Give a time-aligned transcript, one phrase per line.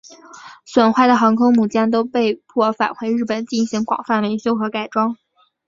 [0.65, 5.15] 损坏的航空母舰都被迫返回日本进行广泛维修和改装。